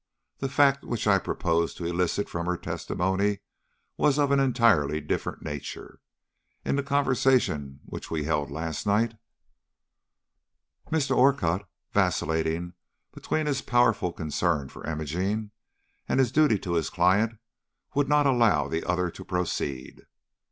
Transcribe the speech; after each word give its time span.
The 0.39 0.49
fact 0.49 0.83
which 0.83 1.05
I 1.05 1.19
proposed 1.19 1.77
to 1.77 1.85
elicit 1.85 2.27
from 2.27 2.47
her 2.47 2.57
testimony 2.57 3.41
was 3.97 4.17
of 4.17 4.31
an 4.31 4.39
entirely 4.39 4.99
different 4.99 5.43
nature. 5.43 5.99
In 6.65 6.75
the 6.75 6.81
conversation 6.81 7.81
which 7.85 8.09
we 8.09 8.23
held 8.23 8.49
last 8.49 8.87
night" 8.87 9.13
But 10.89 10.97
Mr. 10.97 11.15
Orcutt, 11.15 11.67
vacillating 11.91 12.73
between 13.13 13.45
his 13.45 13.61
powerful 13.61 14.11
concern 14.11 14.69
for 14.69 14.89
Imogene, 14.89 15.51
and 16.09 16.19
his 16.19 16.31
duty 16.31 16.57
to 16.57 16.73
his 16.73 16.89
client, 16.89 17.37
would 17.93 18.09
not 18.09 18.25
allow 18.25 18.67
the 18.67 18.83
other 18.89 19.11
to 19.11 19.23
proceed. 19.23 20.07